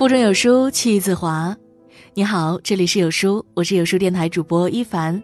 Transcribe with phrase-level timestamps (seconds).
[0.00, 1.54] 腹中有书气自华。
[2.14, 5.22] 你好，这里是有书，我是有书电台主播一凡。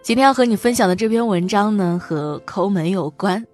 [0.00, 3.44] 今天要和你分享的这篇文章呢，和抠门有关，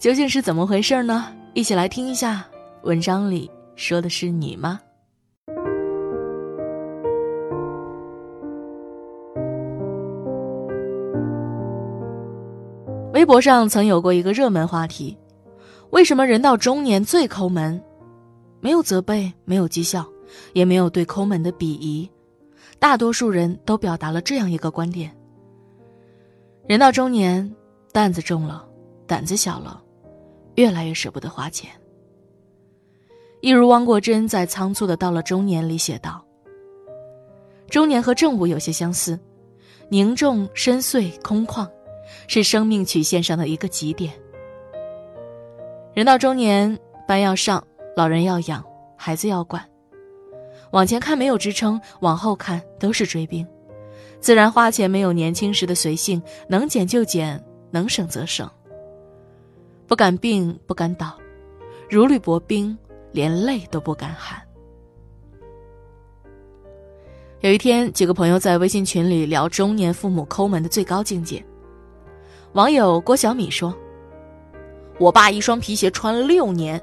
[0.00, 1.26] 究竟是怎么回事呢？
[1.54, 2.44] 一起来听一下，
[2.82, 4.80] 文章里说的是你吗？
[13.12, 15.16] 微博上曾有过一个热门话题：
[15.90, 17.80] 为什么人到中年最抠门？
[18.62, 20.06] 没有责备，没有讥笑，
[20.52, 22.08] 也没有对抠门的鄙夷，
[22.78, 25.12] 大多数人都表达了这样一个观点：
[26.68, 27.52] 人到中年，
[27.92, 28.64] 担子重了，
[29.04, 29.82] 胆子小了，
[30.54, 31.68] 越来越舍不得花钱。
[33.40, 36.24] 一如汪国真在《仓促的到了中年》里写道
[37.68, 39.18] ：“中年和正午有些相似，
[39.88, 41.68] 凝重、深邃、空旷。”
[42.28, 44.12] 是生命曲线上的一个极点。
[45.94, 48.64] 人到中年，班要上，老人要养，
[48.96, 49.62] 孩子要管。
[50.70, 53.46] 往前看没有支撑，往后看都是追兵。
[54.20, 58.48] 自然花钱没有年轻时的随性，能减就减，能省则省。
[59.86, 61.18] 不敢病，不敢倒，
[61.90, 62.76] 如履薄冰，
[63.10, 64.40] 连泪都不敢喊。
[67.40, 71.44] 有一天，几个朋友在微信群里聊中年父母抠门的最高境界。
[72.52, 73.74] 网友郭小米说
[74.98, 76.80] ：“我爸一双皮鞋穿了六年，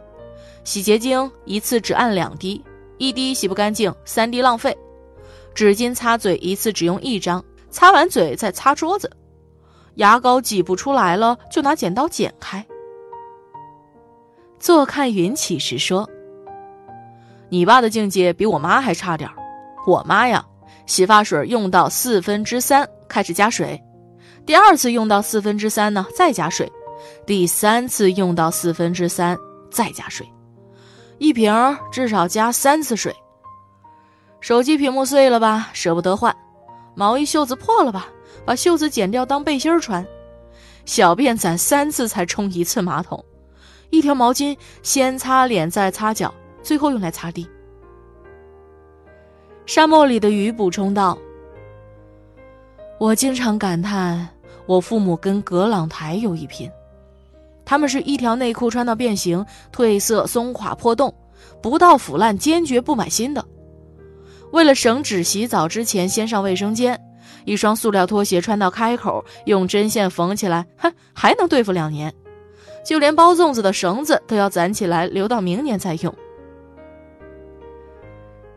[0.64, 2.64] 洗洁精一次只按两滴，
[2.98, 4.72] 一滴洗不干净，三滴浪费；
[5.56, 9.08] 纸巾擦嘴一次只用一张，擦完嘴再擦桌子；
[9.96, 12.66] 牙膏挤不出来了就拿剪刀剪开。”
[14.60, 16.08] 坐看云起时说
[17.50, 19.30] ：“你爸的境界比我妈还差点
[19.88, 20.46] 我妈呀，
[20.86, 23.82] 洗发水用到四分之三开始加水。”
[24.46, 26.68] 第二次用到四分之三呢，再加水；
[27.26, 29.38] 第三次用到四分之三，
[29.72, 30.28] 再加水。
[31.20, 31.54] 一瓶
[31.92, 33.16] 至少加三次水。
[34.40, 36.34] 手机屏幕碎了吧，舍不得换；
[36.96, 38.08] 毛衣袖子破了吧，
[38.46, 40.06] 把袖子剪掉当背心穿。
[40.86, 43.24] 小便攒三次才冲一次马桶。
[43.90, 47.48] 一条毛巾先擦脸再擦脚，最后用来擦地。
[49.66, 51.18] 沙漠里的鱼补充道。
[52.98, 54.28] 我经常感叹，
[54.66, 56.72] 我父母跟葛朗台有一拼。
[57.70, 61.14] 他们是一条内裤穿到变形、褪色、松垮、破洞，
[61.62, 63.46] 不到腐烂坚决不买新的。
[64.52, 67.00] 为了省纸，洗澡之前先上卫生间。
[67.46, 72.12] 一双塑料拖鞋穿到开口，用针线缝起来，哼，还能对付两年。
[72.84, 76.12] 就连包粽子的绳子都要攒起来，留到明年再用。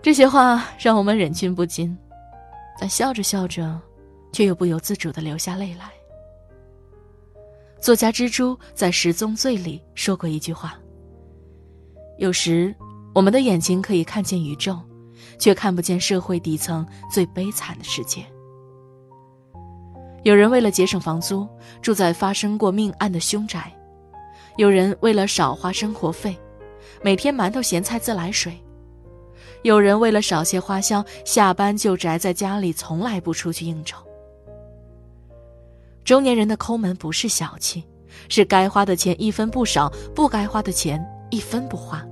[0.00, 1.94] 这些话让我们忍俊不禁，
[2.80, 3.78] 但笑着笑着。
[4.32, 5.90] 却又不由自主的流下泪来。
[7.82, 10.78] 作家蜘蛛在《十宗罪》里说过一句话
[12.16, 12.72] ：“有时，
[13.12, 14.78] 我们的眼睛可以看见宇宙，
[15.36, 18.24] 却看不见社会底层最悲惨的世界。
[20.22, 21.44] 有人为了节省房租，
[21.80, 23.62] 住在发生过命案的凶宅；
[24.56, 26.38] 有人为了少花生活费，
[27.02, 28.52] 每天馒头咸菜自来水；
[29.62, 33.98] 有人为了少些花销，下班就宅在家里，从来不出去应酬。”
[36.04, 37.84] 中年人的抠门不是小气，
[38.28, 42.04] 是该花的钱一分不少，不该花的钱一分不花，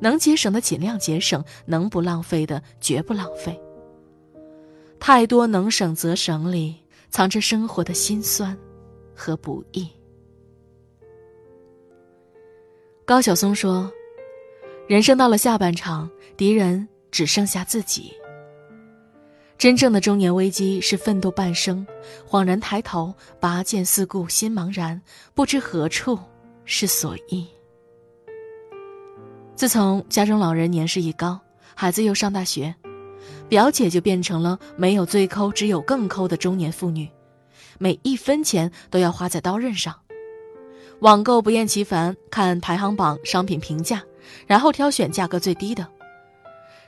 [0.00, 3.58] 能节省的尽量节省，能不浪费的绝不浪费。
[5.00, 6.74] 太多能省则省里，
[7.08, 8.56] 藏着生活的辛酸
[9.14, 9.88] 和不易。
[13.04, 13.90] 高晓松说
[14.86, 18.12] ：“人生到了下半场，敌人只剩下自己。”
[19.58, 21.84] 真正的中年危机是奋斗半生，
[22.28, 25.02] 恍然抬头，拔剑四顾心茫然，
[25.34, 26.16] 不知何处
[26.64, 27.44] 是所依。
[29.56, 31.40] 自从家中老人年事已高，
[31.74, 32.72] 孩子又上大学，
[33.48, 37.08] 表姐就变成了没有最抠，只有更抠的中年妇女，
[37.78, 39.92] 每一分钱都要花在刀刃上。
[41.00, 44.04] 网购不厌其烦，看排行榜、商品评价，
[44.46, 45.84] 然后挑选价格最低的。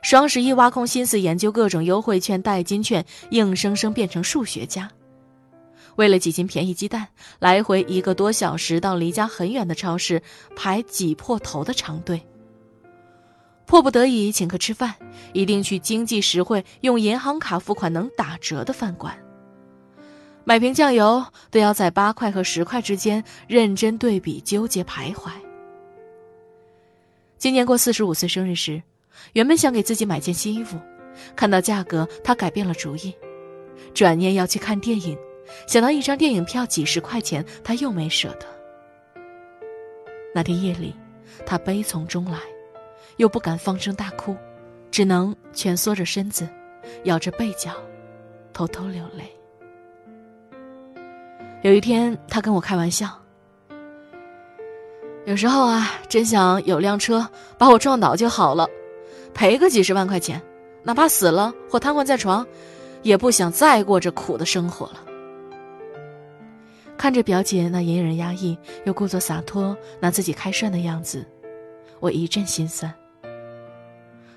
[0.02, 4.91] 双十一挖空心思研究各种优惠券、代金券，硬生生变成数学家。
[5.97, 7.08] 为了几斤便宜鸡蛋，
[7.38, 10.23] 来回一个多小时到离家很远的超市
[10.56, 12.20] 排挤破头的长队。
[13.67, 14.94] 迫不得已请客吃饭，
[15.32, 19.17] 一定去经济实惠、用银行卡付款能打折的饭馆。
[20.44, 25.31] 买瓶酱油都要在八块和十块之间认真对比、纠结徘徊。
[27.37, 28.82] 今年过四十五岁生日时。
[29.32, 30.78] 原本想给自己买件新衣服，
[31.36, 33.14] 看到价格，他改变了主意。
[33.94, 35.16] 转念要去看电影，
[35.66, 38.46] 想到一张电影票几十块钱，他又没舍得。
[40.34, 40.94] 那天夜里，
[41.44, 42.38] 他悲从中来，
[43.16, 44.36] 又不敢放声大哭，
[44.90, 46.48] 只能蜷缩着身子，
[47.04, 47.72] 咬着背角，
[48.52, 49.24] 偷偷流泪。
[51.62, 53.08] 有一天，他跟我开玩笑
[55.26, 57.28] ：“有时候啊，真想有辆车
[57.58, 58.68] 把我撞倒就好了，
[59.35, 60.41] 赔个几十万块钱，
[60.82, 62.47] 哪怕死了或瘫痪在床，
[63.03, 65.05] 也不想再过着苦的生活了。”
[66.97, 71.27] 看着表姐那隐忍压抑又故作洒脱、拿自己开涮的样子，
[71.99, 72.93] 我一阵心酸。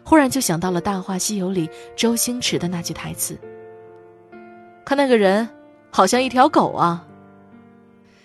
[0.01, 3.37] 忽然就想到了《大话西游》里周星驰的那句台词
[4.85, 5.47] ：“看那个人，
[5.89, 7.05] 好像一条狗啊。”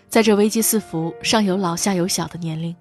[0.09, 2.75] 在这危机四伏、上有老下有小的年龄，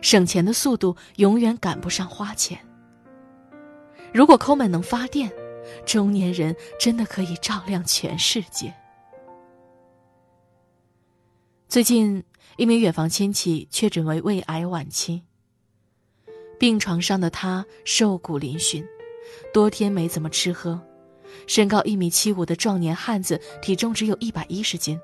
[0.00, 2.58] 省钱的速度永远赶不上花钱。
[4.14, 5.28] 如果抠门能发电，
[5.84, 8.72] 中年人真的可以照亮全世界。
[11.68, 12.22] 最近，
[12.56, 15.24] 一名远房亲戚确诊为胃癌晚期。
[16.60, 18.86] 病床上的他瘦骨嶙峋，
[19.52, 20.80] 多天没怎么吃喝，
[21.48, 24.96] 身高一米七五的壮年汉子，体重只有一百一十斤，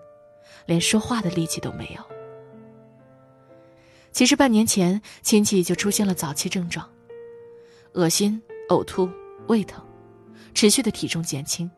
[0.66, 2.02] 连说话的力气都没有。
[4.12, 6.88] 其实半年前，亲戚就出现了早期症状：
[7.94, 8.40] 恶心、
[8.70, 9.08] 呕吐、
[9.48, 9.84] 胃疼，
[10.54, 11.70] 持续的体重减轻。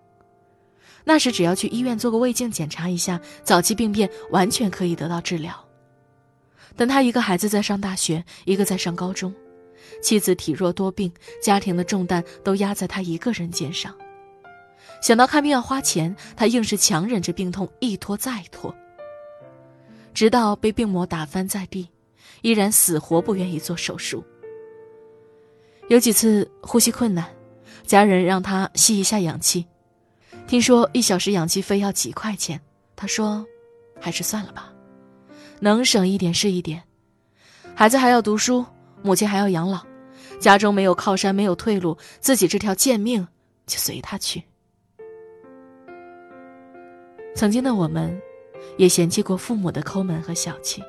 [1.05, 5.53] 那时只要去医院做个胃镜检查一下，早期病变完全可以得到治疗。
[6.77, 9.35] 但他一个孩子在上大学，一个在上高中，
[10.03, 11.13] 妻子体弱多病，
[11.43, 13.95] 家庭的重担都压在他一个人肩上。
[15.01, 18.73] 想到看病要花钱，他硬是强忍着病痛，一拖再拖，
[20.15, 21.89] 直到被病魔打翻在地，
[22.43, 24.25] 依然死活不愿意做手术。
[25.93, 27.29] 有几次呼吸困难，
[27.85, 29.67] 家人让他吸一下氧气。
[30.47, 32.59] 听说一小时氧气费要几块钱，
[32.97, 33.45] 他说
[34.01, 34.73] ：“还是算了吧，
[35.61, 36.83] 能省一点是一点。
[37.75, 38.65] 孩子还要读书，
[39.03, 39.83] 母亲还要养老，
[40.41, 43.29] 家中没有靠山，没有退路，自己这条贱命
[43.67, 44.43] 就随他去。”
[47.37, 48.19] 曾经的我们，
[48.79, 50.83] 也嫌弃过父母的抠门和小气。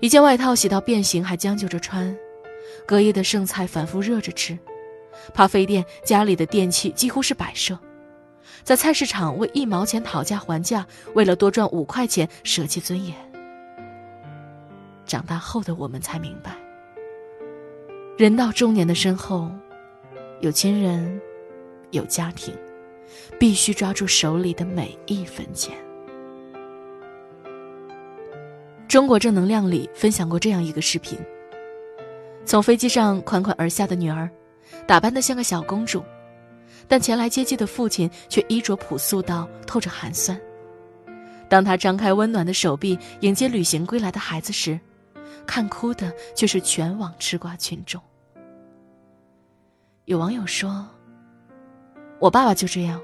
[0.00, 2.12] 一件外套洗到变形还将就着穿，
[2.88, 4.58] 隔夜的剩菜反复热着吃。
[5.34, 7.78] 怕费电，家里的电器几乎是摆设，
[8.62, 13.14] 在菜市场为一毛钱讨价还价，为了多赚五块钱舍弃尊严。
[15.04, 16.56] 长大后的我们才明白，
[18.16, 19.50] 人到中年的身后，
[20.40, 21.20] 有亲人，
[21.90, 22.54] 有家庭，
[23.38, 25.76] 必须抓住手里的每一分钱。
[28.88, 31.18] 中国正能量里分享过这样一个视频：
[32.48, 34.28] 从飞机上款款而下的女儿。
[34.86, 36.02] 打扮得像个小公主，
[36.86, 40.38] 但前来接机的父亲却衣着朴素到透着寒酸。
[41.48, 44.78] 当他张开温暖的手臂迎接旅行归来的孩子时，
[45.46, 48.00] 看哭的却是全网吃瓜群众。
[50.06, 50.86] 有网友说
[52.18, 52.98] ：“我爸爸就这样，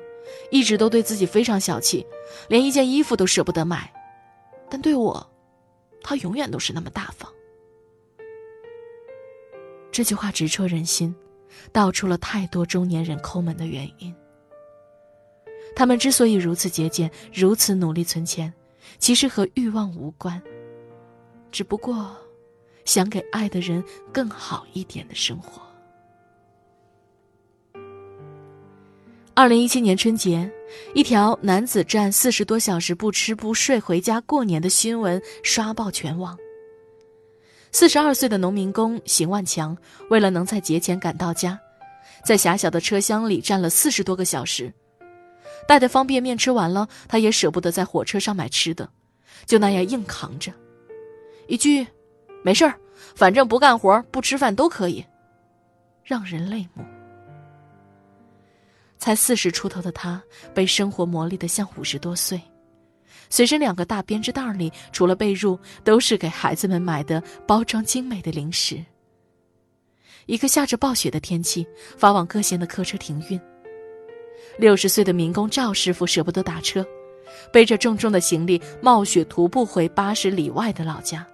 [0.51, 2.07] 一直都对自己非常小气，
[2.49, 3.93] 连一件衣服都舍不得买，
[4.71, 5.27] 但对我，
[6.03, 7.31] 他永远都是那么大方。”
[9.95, 11.15] 这句话直戳人心。
[11.73, 14.13] 道出了太多中年人抠门的原因。
[15.75, 18.53] 他们之所以如此节俭，如此努力存钱，
[18.99, 20.43] 其实和欲望无关，
[21.53, 22.15] 只不过
[22.85, 23.83] 想给爱的人
[24.13, 25.63] 更好一点的生活。
[29.33, 30.51] 二零一七年春节，
[30.93, 36.37] 一条男子站四十多小时不吃不睡回家过年的新闻刷爆全网。
[37.75, 39.77] 四十二岁的农民工邢万强，
[40.09, 41.59] 为了能在节前赶到家，
[42.25, 44.73] 在狭小的车厢里站了四十多个小时，
[45.67, 48.89] 带的方便面吃完了，他也舍不得在火车上买吃的，
[49.45, 50.53] 就那样硬扛着。
[51.49, 51.85] 一句
[52.45, 52.79] “没事儿，
[53.17, 55.05] 反正不干活不吃饭都可以”，
[56.05, 56.85] 让人泪目。
[58.99, 60.23] 才四十出头的他，
[60.55, 62.41] 被生活磨砺的像五十多岁。
[63.31, 68.85] 随身两个大编织袋里，除了被褥，都是给孩子们买的包装精美的零食。
[70.27, 71.67] 一个下着暴雪的天气，
[71.99, 73.41] 发往各县的客车停运。
[74.59, 76.87] 六十岁的民工赵师傅舍不得打车，
[77.53, 81.27] 背着重重的行李冒雪徒步回八十里外的老家。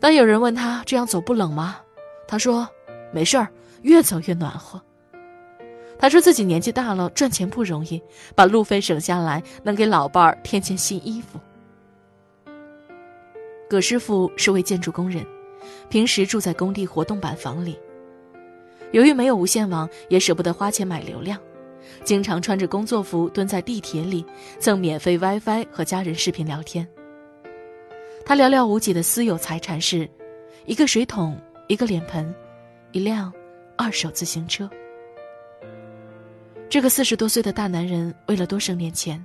[0.00, 1.80] 当有人问他这样走不冷吗？
[2.26, 2.68] 他说
[3.12, 3.48] ：“没事儿，
[3.82, 4.82] 越走越暖和。”
[6.02, 8.02] 他说自己年纪大了，赚钱不容易，
[8.34, 11.38] 把路费省下来，能给老伴儿添件新衣服。
[13.70, 15.24] 葛师傅是位建筑工人，
[15.88, 17.78] 平时住在工地活动板房里。
[18.90, 21.38] 由于没有无线网，也舍不得花钱买流量，
[22.02, 24.26] 经常穿着工作服蹲在地铁里
[24.58, 26.84] 蹭免费 WiFi 和家人视频聊天。
[28.26, 30.10] 他寥寥无几的私有财产是，
[30.66, 32.34] 一个水桶，一个脸盆，
[32.90, 33.32] 一辆
[33.78, 34.68] 二手自行车。
[36.72, 39.22] 这个四十多岁的大男人为了多省点钱，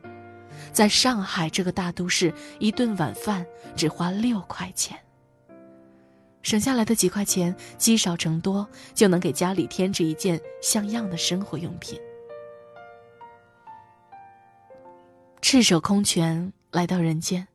[0.74, 5.00] 在上海这个大都市，一顿晚饭只花六块钱。
[6.42, 11.98] 省下来的几块钱积少成多，就能给家里添置一件像样的生活用品。
[15.42, 17.48] 赤手空拳来到人间，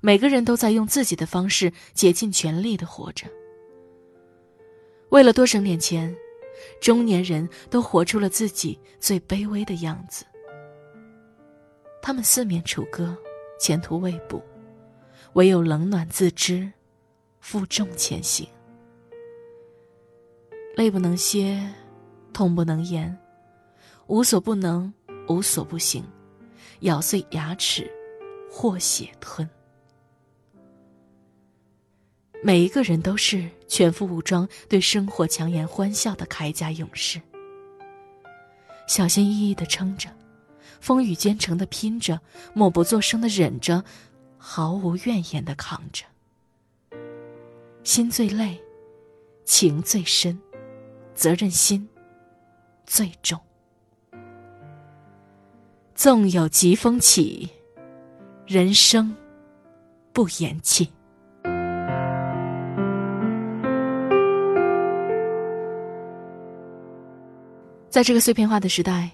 [0.00, 3.26] 每个人都在用自己的方式竭尽全力的活着。
[5.10, 6.16] 为了多省点钱，
[6.80, 10.24] 中年人都活出了自己最卑微的样子。
[12.02, 13.16] 他们四面楚歌，
[13.58, 14.42] 前途未卜，
[15.34, 16.70] 唯有冷暖自知。
[17.40, 18.46] 负重前行，
[20.74, 21.72] 泪不能歇，
[22.32, 23.16] 痛不能言，
[24.08, 24.92] 无所不能，
[25.28, 26.04] 无所不行，
[26.80, 27.90] 咬碎牙齿，
[28.50, 29.48] 或血吞。
[32.48, 37.20] 每一个人都是全副武装，对生活强颜欢笑的铠甲勇士，
[38.86, 40.08] 小心翼翼的撑着，
[40.80, 42.18] 风雨兼程的拼着，
[42.54, 43.84] 默不作声的忍着，
[44.38, 46.06] 毫无怨言的扛着。
[47.84, 48.58] 心最累，
[49.44, 50.40] 情最深，
[51.14, 51.86] 责任心
[52.86, 53.38] 最重。
[55.94, 57.50] 纵有疾风起，
[58.46, 59.14] 人生
[60.14, 60.90] 不言弃。
[67.98, 69.10] 在这个碎片化的时代，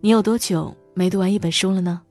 [0.00, 2.02] 你有多久没读完一本书了呢？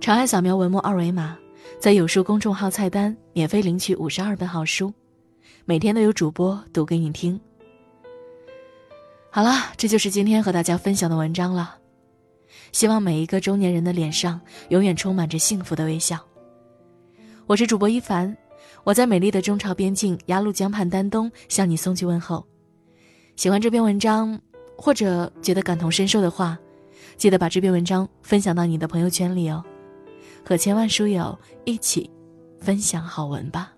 [0.00, 1.36] 长按扫描文末二维码。
[1.80, 4.94] 在有书公众号菜单免费领取五十二本好书，
[5.64, 7.40] 每天都有主播读给你听。
[9.28, 11.76] 好了，这就是今天和大家分享的文章了。
[12.70, 16.16] 希望每一个中年人的脸上永远充满着幸福的微笑。
[17.48, 18.36] 我是主播一凡，
[18.84, 22.46] 我在美丽的中朝边境鸭绿江畔丹东向你送去问候。
[23.34, 24.40] 喜欢这篇文章，
[24.82, 26.58] 或者觉得感同身受的话，
[27.16, 29.62] 记得把这篇文章分享到你的朋友圈里哦。
[30.44, 32.10] 和千万书友一起
[32.58, 33.72] 分享好文吧。